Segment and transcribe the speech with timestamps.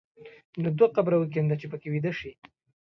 [0.61, 2.31] نو دوه قبره وکینده چې په کې ویده شې.